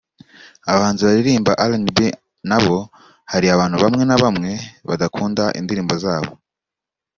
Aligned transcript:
Abahanzi 0.69 1.01
baririmba 1.07 1.51
RnB 1.71 1.97
nabo 2.49 2.77
hari 3.31 3.47
abantu 3.49 3.75
bamwe 3.83 4.03
na 4.09 4.17
bamwe 4.23 4.51
badakunda 4.89 5.43
indirimbo 5.59 5.93
zabo 6.03 6.31